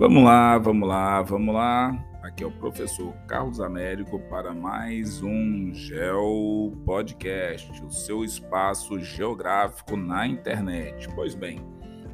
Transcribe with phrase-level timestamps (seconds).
[0.00, 2.06] Vamos lá, vamos lá, vamos lá.
[2.22, 9.98] Aqui é o professor Carlos Américo para mais um Geo Podcast, o seu espaço geográfico
[9.98, 11.06] na internet.
[11.14, 11.60] Pois bem,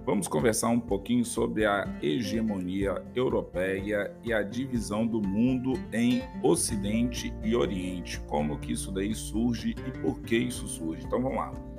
[0.05, 7.33] vamos conversar um pouquinho sobre a hegemonia europeia e a divisão do mundo em Ocidente
[7.45, 8.19] e Oriente.
[8.23, 11.07] Como que isso daí surge e por que isso surge?
[11.07, 11.76] Então vamos lá.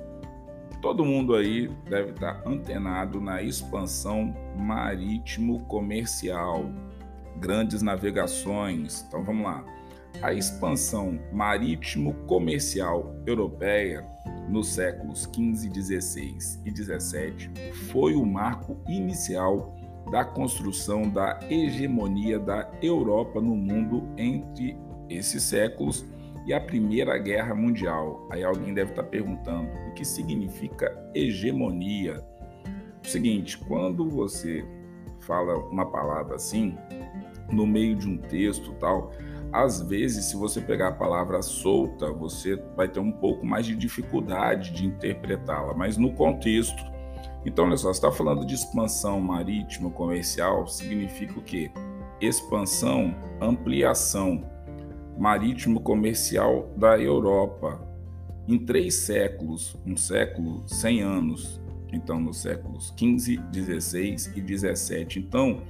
[0.80, 6.70] Todo mundo aí deve estar antenado na expansão marítimo comercial,
[7.36, 9.04] grandes navegações.
[9.08, 9.64] Então vamos lá.
[10.22, 14.06] A expansão marítimo comercial europeia
[14.48, 17.50] nos séculos 15, 16 e 17
[17.90, 19.76] foi o marco inicial
[20.10, 24.76] da construção da hegemonia da Europa no mundo entre
[25.08, 26.04] esses séculos
[26.48, 28.26] e a Primeira Guerra Mundial.
[28.30, 32.24] Aí alguém deve estar perguntando o que significa hegemonia.
[33.04, 34.64] O seguinte, quando você
[35.20, 36.74] fala uma palavra assim,
[37.52, 39.12] no meio de um texto tal,
[39.52, 43.76] às vezes, se você pegar a palavra solta, você vai ter um pouco mais de
[43.76, 46.82] dificuldade de interpretá-la, mas no contexto.
[47.44, 51.70] Então, olha só, está falando de expansão marítima comercial, significa o quê?
[52.20, 54.57] Expansão, ampliação
[55.18, 57.84] marítimo comercial da Europa
[58.46, 61.60] em três séculos, um século, 100 anos,
[61.92, 65.18] então nos séculos 15, 16 e 17.
[65.18, 65.62] Então,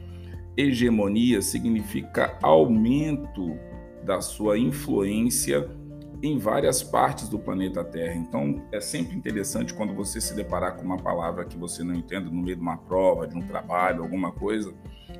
[0.56, 3.56] hegemonia significa aumento
[4.04, 5.68] da sua influência
[6.22, 8.14] em várias partes do planeta Terra.
[8.14, 12.30] Então, é sempre interessante quando você se deparar com uma palavra que você não entende
[12.30, 14.74] no meio de uma prova, de um trabalho, alguma coisa,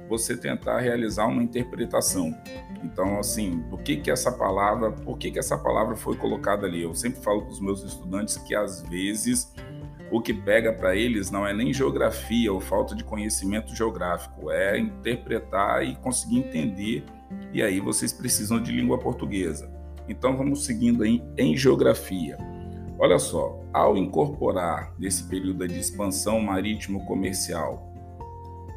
[0.09, 2.35] você tentar realizar uma interpretação.
[2.83, 6.83] Então, assim, por que que essa palavra, por que que essa palavra foi colocada ali?
[6.83, 9.53] Eu sempre falo para os meus estudantes que às vezes
[10.11, 14.79] o que pega para eles não é nem geografia ou falta de conhecimento geográfico, é
[14.79, 17.05] interpretar e conseguir entender.
[17.53, 19.71] E aí vocês precisam de língua portuguesa.
[20.09, 22.39] Então vamos seguindo em, em geografia.
[22.99, 27.89] Olha só, ao incorporar nesse período de expansão marítimo comercial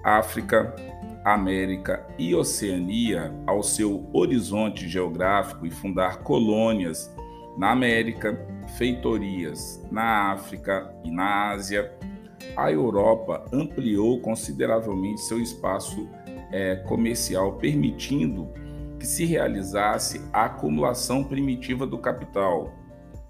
[0.04, 0.76] África,
[1.24, 7.14] América e Oceania ao seu horizonte geográfico e fundar colônias
[7.58, 11.94] na América, feitorias na África e na Ásia,
[12.56, 16.10] a Europa ampliou consideravelmente seu espaço
[16.52, 18.50] é, comercial, permitindo
[19.00, 22.72] que se realizasse a acumulação primitiva do capital.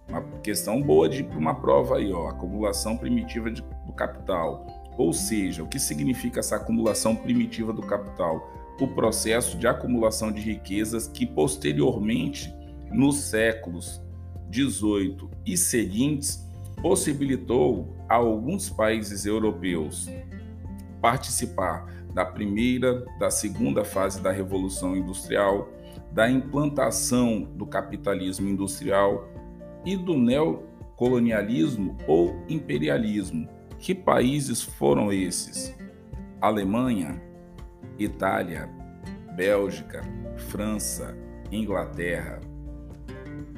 [0.10, 4.66] Uma questão boa de uma prova aí, ó, acumulação primitiva de, do capital.
[4.98, 8.50] Ou seja, o que significa essa acumulação primitiva do capital?
[8.80, 12.54] O processo de acumulação de riquezas que posteriormente,
[12.92, 14.02] nos séculos
[14.50, 16.46] 18 e seguintes,
[16.82, 20.10] possibilitou a alguns países europeus
[21.02, 25.70] participar da primeira, da segunda fase da Revolução Industrial,
[26.12, 29.30] da implantação do capitalismo industrial
[29.86, 33.48] e do neocolonialismo ou imperialismo.
[33.82, 35.76] Que países foram esses?
[36.40, 37.20] Alemanha,
[37.98, 38.70] Itália,
[39.36, 40.04] Bélgica,
[40.50, 41.18] França,
[41.52, 42.40] Inglaterra.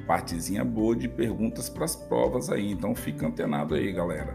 [0.06, 4.34] Partezinha boa de perguntas para as provas aí, então fica antenado aí, galera.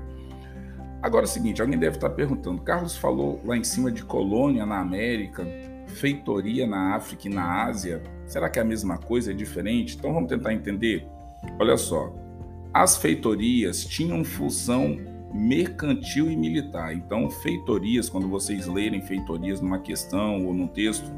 [1.02, 4.68] Agora é o seguinte, alguém deve estar perguntando, Carlos falou lá em cima de colônia
[4.68, 5.44] na América,
[5.88, 8.04] feitoria na África e na Ásia.
[8.28, 9.98] Será que é a mesma coisa, é diferente?
[9.98, 11.08] Então vamos tentar entender.
[11.60, 12.14] Olha só,
[12.72, 16.94] as feitorias tinham função mercantil e militar.
[16.94, 21.10] Então, feitorias, quando vocês lerem feitorias numa questão ou num texto,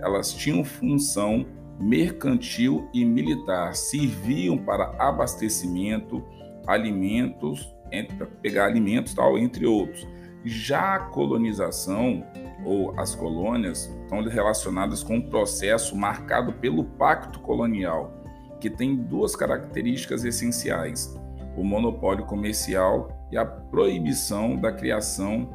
[0.00, 1.46] elas tinham função
[1.78, 6.24] mercantil e militar, serviam para abastecimento,
[6.66, 7.74] alimentos
[8.18, 10.06] para pegar alimentos, tal, entre outros.
[10.44, 12.24] Já a colonização
[12.64, 18.12] ou as colônias estão relacionadas com um processo marcado pelo pacto colonial,
[18.60, 21.16] que tem duas características essenciais:
[21.56, 25.50] o monopólio comercial e a proibição da criação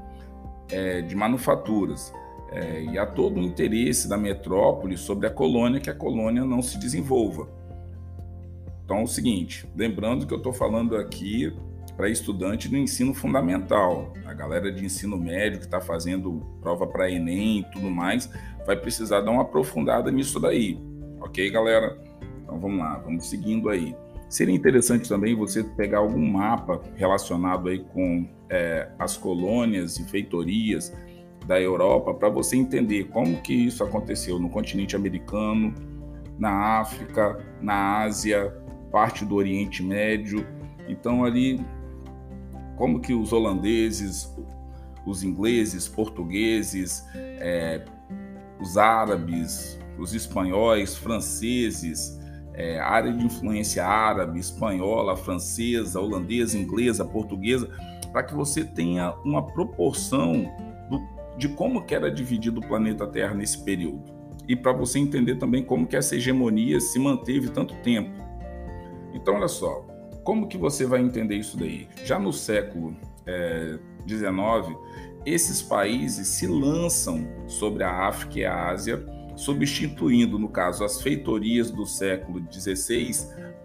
[0.70, 2.14] é, de manufaturas.
[2.52, 6.62] É, e há todo o interesse da metrópole sobre a colônia que a colônia não
[6.62, 7.48] se desenvolva.
[8.84, 11.54] Então, é o seguinte, lembrando que eu estou falando aqui
[11.96, 14.14] para estudante do ensino fundamental.
[14.26, 18.30] A galera de ensino médio que está fazendo prova para Enem e tudo mais,
[18.66, 20.78] vai precisar dar uma aprofundada nisso daí.
[21.22, 21.98] Ok, galera?
[22.44, 23.96] Então vamos lá, vamos seguindo aí.
[24.32, 30.96] Seria interessante também você pegar algum mapa relacionado aí com é, as colônias e feitorias
[31.46, 35.76] da Europa para você entender como que isso aconteceu no continente americano,
[36.40, 38.56] na África, na Ásia,
[38.90, 40.48] parte do Oriente Médio.
[40.88, 41.60] Então ali
[42.78, 44.34] como que os holandeses,
[45.06, 47.84] os ingleses, portugueses, é,
[48.62, 52.21] os árabes, os espanhóis, franceses,
[52.54, 57.70] é, área de influência árabe, espanhola, francesa, holandesa, inglesa, portuguesa,
[58.12, 60.52] para que você tenha uma proporção
[60.90, 61.02] do,
[61.38, 64.04] de como que era dividido o planeta Terra nesse período.
[64.48, 68.12] E para você entender também como que essa hegemonia se manteve tanto tempo.
[69.14, 69.86] Então, olha só,
[70.24, 71.88] como que você vai entender isso daí?
[72.04, 72.96] Já no século
[74.08, 74.80] XIX, é,
[75.26, 79.06] esses países se lançam sobre a África e a Ásia,
[79.36, 83.12] substituindo, no caso, as feitorias do século XVI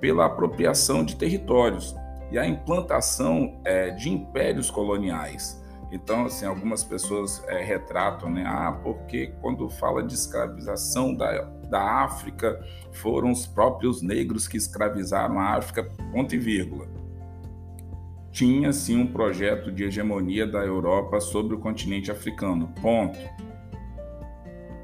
[0.00, 1.94] pela apropriação de territórios
[2.30, 5.62] e a implantação é, de impérios coloniais.
[5.90, 8.44] Então, assim, algumas pessoas é, retratam, né?
[8.46, 12.60] Ah, porque quando fala de escravização da, da África,
[12.92, 16.88] foram os próprios negros que escravizaram a África, ponto e vírgula.
[18.32, 23.18] Tinha, sim, um projeto de hegemonia da Europa sobre o continente africano, ponto.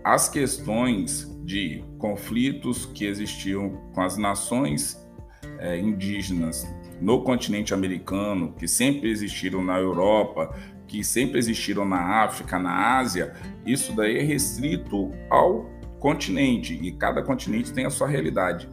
[0.05, 5.01] As questões de conflitos que existiam com as nações
[5.59, 6.67] é, indígenas
[7.01, 10.57] no continente americano, que sempre existiram na Europa,
[10.87, 13.33] que sempre existiram na África, na Ásia,
[13.65, 18.69] isso daí é restrito ao continente e cada continente tem a sua realidade.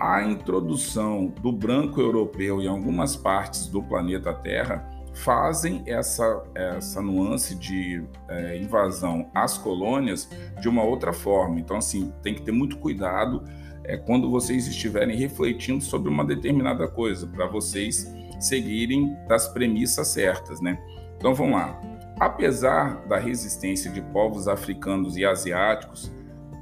[0.00, 7.54] A introdução do branco europeu em algumas partes do planeta Terra fazem essa, essa nuance
[7.54, 10.28] de é, invasão às colônias
[10.60, 11.60] de uma outra forma.
[11.60, 13.44] Então, assim, tem que ter muito cuidado
[13.84, 20.60] é, quando vocês estiverem refletindo sobre uma determinada coisa, para vocês seguirem das premissas certas,
[20.60, 20.78] né?
[21.16, 21.80] Então vamos lá.
[22.18, 26.12] Apesar da resistência de povos africanos e asiáticos,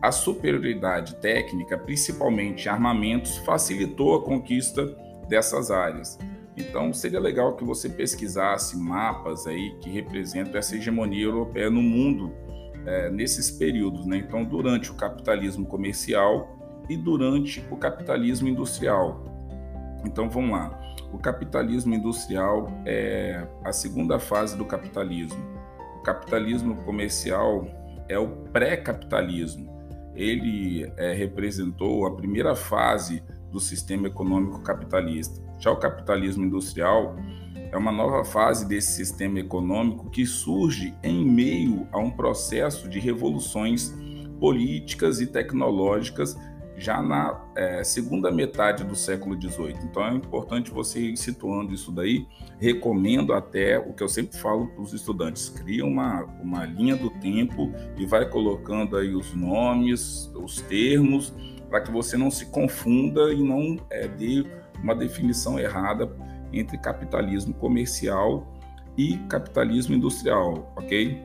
[0.02, 4.86] a superioridade técnica, principalmente armamentos, facilitou a conquista
[5.28, 6.18] dessas áreas.
[6.60, 12.32] Então seria legal que você pesquisasse mapas aí que representam essa hegemonia europeia no mundo
[12.86, 14.18] é, nesses períodos, né?
[14.18, 16.56] Então durante o capitalismo comercial
[16.88, 19.24] e durante o capitalismo industrial.
[20.04, 20.78] Então vamos lá.
[21.12, 25.42] O capitalismo industrial é a segunda fase do capitalismo.
[25.98, 27.66] O capitalismo comercial
[28.08, 29.68] é o pré-capitalismo.
[30.14, 35.40] Ele é, representou a primeira fase do sistema econômico capitalista.
[35.58, 37.16] Já o capitalismo industrial
[37.72, 42.98] é uma nova fase desse sistema econômico que surge em meio a um processo de
[42.98, 43.94] revoluções
[44.40, 46.36] políticas e tecnológicas
[46.80, 49.76] já na é, segunda metade do século XVIII.
[49.84, 52.26] Então é importante você ir situando isso daí.
[52.58, 57.10] Recomendo até o que eu sempre falo para os estudantes: cria uma, uma linha do
[57.10, 61.34] tempo e vai colocando aí os nomes, os termos,
[61.70, 64.44] para que você não se confunda e não é, dê
[64.82, 66.10] uma definição errada
[66.52, 68.52] entre capitalismo comercial
[68.98, 71.22] e capitalismo industrial, ok?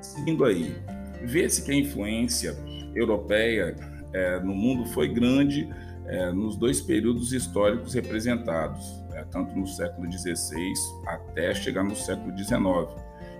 [0.00, 0.74] Seguindo aí,
[1.22, 2.56] vê-se que a influência
[2.94, 3.76] europeia
[4.14, 5.68] é, no mundo foi grande
[6.06, 10.72] é, nos dois períodos históricos representados, é, tanto no século XVI
[11.06, 12.58] até chegar no século XIX,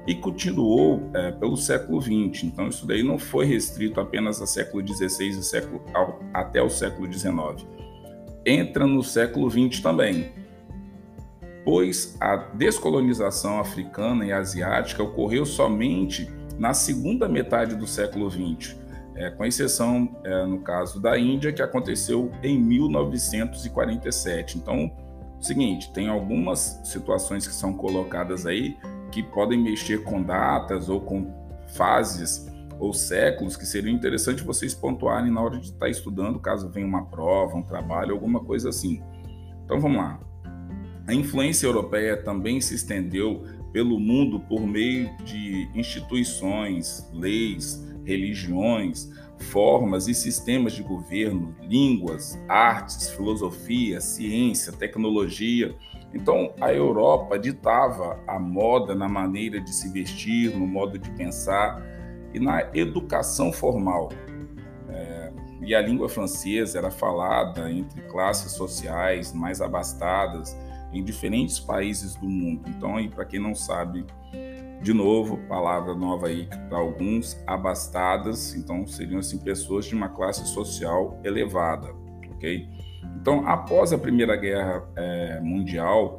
[0.06, 2.44] e continuou é, pelo século XX.
[2.44, 6.70] Então, isso daí não foi restrito apenas ao século XVI e século, ao, até o
[6.70, 7.67] século XIX.
[8.44, 10.32] Entra no século XX também,
[11.64, 18.80] pois a descolonização africana e asiática ocorreu somente na segunda metade do século XX
[19.21, 24.57] é, com exceção, é, no caso da Índia, que aconteceu em 1947.
[24.57, 24.90] Então,
[25.38, 28.78] seguinte, tem algumas situações que são colocadas aí
[29.11, 31.33] que podem mexer com datas ou com
[31.75, 32.47] fases
[32.79, 37.05] ou séculos que seriam interessantes vocês pontuarem na hora de estar estudando, caso venha uma
[37.05, 39.02] prova, um trabalho, alguma coisa assim.
[39.64, 40.19] Então vamos lá.
[41.07, 50.09] A influência europeia também se estendeu pelo mundo por meio de instituições, leis, religiões, formas
[50.09, 55.75] e sistemas de governo, línguas, artes, filosofia, ciência, tecnologia.
[56.12, 61.81] Então, a Europa ditava a moda na maneira de se vestir, no modo de pensar
[62.35, 64.11] e na educação formal.
[64.88, 70.57] É, e a língua francesa era falada entre classes sociais mais abastadas
[70.93, 72.69] em diferentes países do mundo.
[72.69, 74.05] Então, para quem não sabe,
[74.83, 80.47] de novo, palavra nova aí para alguns, abastadas, então seriam assim pessoas de uma classe
[80.49, 81.95] social elevada,
[82.35, 82.67] ok?
[83.21, 86.16] Então, após a Primeira Guerra é, Mundial,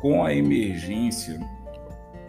[0.00, 1.38] com a emergência,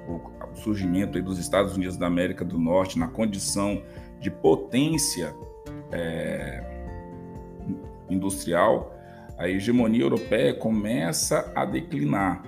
[0.08, 3.82] o surgimento dos Estados Unidos da América do Norte na condição
[4.20, 5.34] de potência
[5.92, 6.64] é,
[8.10, 8.94] industrial,
[9.38, 12.44] a hegemonia europeia começa a declinar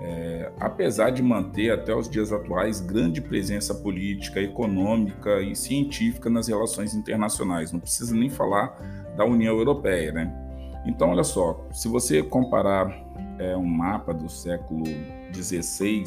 [0.00, 6.48] é, apesar de manter até os dias atuais grande presença política, econômica e científica nas
[6.48, 7.72] relações internacionais.
[7.72, 8.76] Não precisa nem falar
[9.16, 10.43] da União Europeia, né?
[10.84, 12.94] Então, olha só, se você comparar
[13.38, 14.84] é, um mapa do século
[15.32, 16.04] XVI,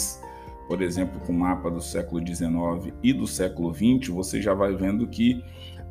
[0.68, 4.76] por exemplo, com o mapa do século XIX e do século XX, você já vai
[4.76, 5.44] vendo que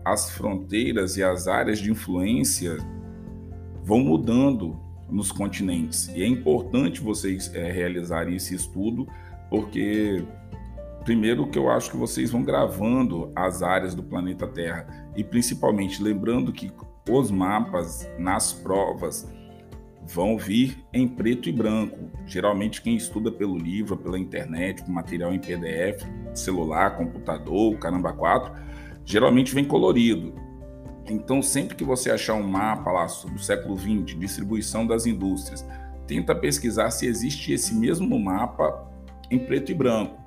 [0.04, 2.76] as fronteiras e as áreas de influência
[3.82, 4.78] vão mudando
[5.08, 6.08] nos continentes.
[6.08, 9.06] E é importante vocês é, realizarem esse estudo,
[9.48, 10.24] porque,
[11.04, 16.02] primeiro, que eu acho que vocês vão gravando as áreas do planeta Terra, e principalmente
[16.02, 16.70] lembrando que
[17.08, 19.30] os mapas nas provas
[20.06, 22.10] vão vir em preto e branco.
[22.26, 28.52] Geralmente quem estuda pelo livro, pela internet, com material em PDF, celular, computador, caramba 4,
[29.04, 30.34] geralmente vem colorido.
[31.08, 35.64] Então, sempre que você achar um mapa lá do século XX, distribuição das indústrias,
[36.06, 38.90] tenta pesquisar se existe esse mesmo mapa
[39.30, 40.20] em preto e branco.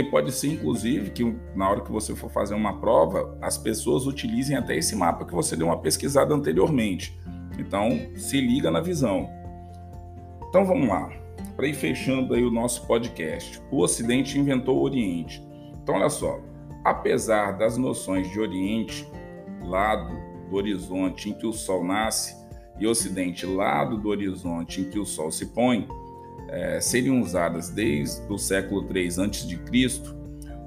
[0.00, 4.06] Porque pode ser, inclusive, que na hora que você for fazer uma prova, as pessoas
[4.06, 7.18] utilizem até esse mapa que você deu uma pesquisada anteriormente.
[7.58, 9.28] Então, se liga na visão.
[10.48, 11.10] Então, vamos lá.
[11.54, 13.60] Para ir fechando aí o nosso podcast.
[13.70, 15.46] O Ocidente inventou o Oriente.
[15.82, 16.40] Então, olha só.
[16.82, 19.06] Apesar das noções de Oriente,
[19.62, 20.14] lado
[20.48, 22.34] do horizonte em que o Sol nasce,
[22.78, 25.86] e Ocidente, lado do horizonte em que o Sol se põe,
[26.48, 30.02] é, seriam usadas desde o século III a.C.,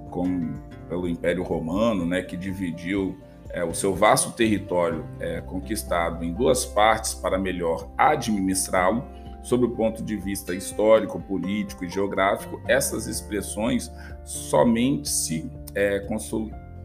[0.09, 0.53] como
[0.87, 3.17] pelo Império Romano, né, que dividiu
[3.49, 9.03] é, o seu vasto território é, conquistado em duas partes para melhor administrá-lo,
[9.41, 13.91] sob o ponto de vista histórico, político e geográfico, essas expressões
[14.23, 16.05] somente se, é,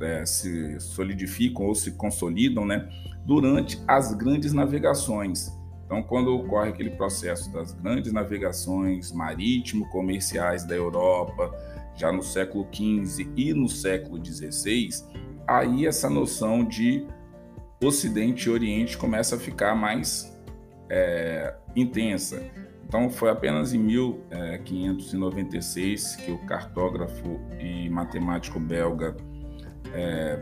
[0.01, 2.89] é, se solidificam ou se consolidam né,
[3.25, 5.57] durante as grandes navegações
[5.89, 11.51] então, quando ocorre aquele processo das grandes navegações marítimo-comerciais da Europa,
[11.97, 14.91] já no século XV e no século XVI,
[15.47, 17.07] aí essa noção de
[17.83, 20.31] Ocidente e Oriente começa a ficar mais
[20.91, 22.43] é, intensa.
[22.87, 29.17] Então, foi apenas em 1596 é, que o cartógrafo e matemático belga
[29.95, 30.39] é,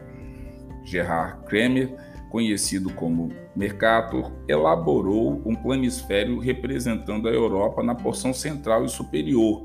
[0.82, 1.94] Gerard Kremer
[2.30, 9.62] conhecido como Mercator, elaborou um planisfério representando a Europa na porção central e superior.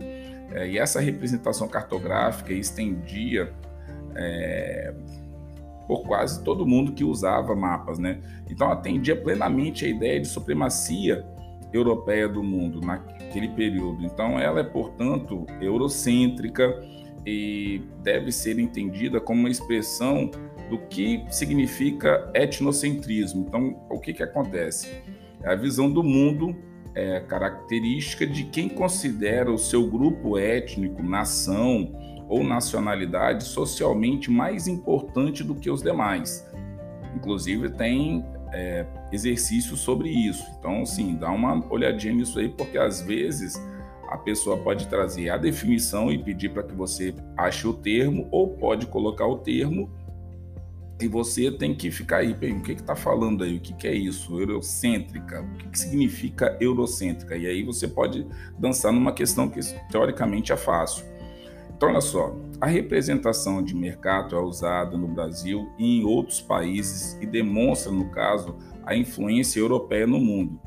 [0.52, 3.54] É, e essa representação cartográfica estendia
[4.16, 4.94] é,
[5.88, 8.20] por quase todo mundo que usava mapas, né?
[8.50, 11.26] Então atendia plenamente a ideia de supremacia
[11.74, 14.06] europeia do mundo naquele período.
[14.06, 16.82] Então ela é, portanto, eurocêntrica
[17.26, 20.32] e deve ser entendida como uma expressão
[20.72, 23.46] do que significa etnocentrismo.
[23.46, 25.04] Então, o que, que acontece?
[25.44, 26.56] A visão do mundo
[26.96, 31.92] é característica de quem considera o seu grupo étnico, nação
[32.30, 36.50] ou nacionalidade socialmente mais importante do que os demais.
[37.18, 40.46] Inclusive, tem é, exercícios sobre isso.
[40.58, 43.62] Então, assim, dá uma olhadinha nisso aí, porque às vezes
[44.08, 48.48] a pessoa pode trazer a definição e pedir para que você ache o termo, ou
[48.48, 49.90] pode colocar o termo
[51.01, 53.58] e você tem que ficar aí, bem, o que está falando aí?
[53.58, 54.39] O que, que, é isso?
[54.39, 55.41] Eurocêntrica?
[55.41, 57.36] O que, que, significa eurocêntrica?
[57.36, 58.25] E aí você pode
[58.58, 59.60] dançar numa questão que
[59.91, 61.05] teoricamente é fácil.
[61.75, 67.17] Então, olha só, a representação de mercado é usada no Brasil e em outros países
[67.20, 68.55] e demonstra, no caso,
[68.86, 70.60] a influência europeia no mundo.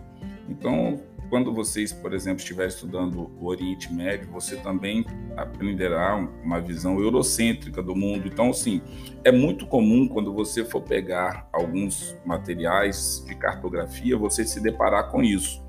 [0.48, 5.04] Então, quando vocês, por exemplo, estiver estudando o Oriente Médio, você também
[5.36, 8.28] aprenderá uma visão eurocêntrica do mundo.
[8.28, 8.80] Então, assim,
[9.24, 15.22] é muito comum quando você for pegar alguns materiais de cartografia, você se deparar com
[15.22, 15.62] isso.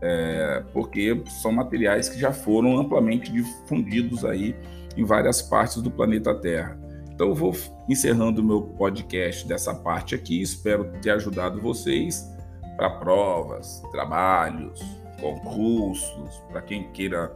[0.00, 4.54] É, porque são materiais que já foram amplamente difundidos aí
[4.96, 6.78] em várias partes do planeta Terra.
[7.12, 7.54] Então, eu vou
[7.88, 10.40] encerrando o meu podcast dessa parte aqui.
[10.40, 12.35] Espero ter ajudado vocês
[12.76, 14.80] para provas, trabalhos,
[15.20, 17.34] concursos, para quem queira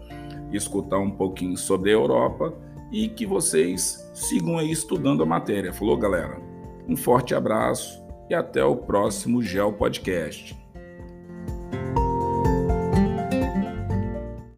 [0.53, 2.55] escutar um pouquinho sobre a Europa
[2.93, 5.73] e que vocês sigam aí estudando a matéria.
[5.73, 6.41] Falou, galera?
[6.89, 10.60] Um forte abraço e até o próximo Geo Podcast.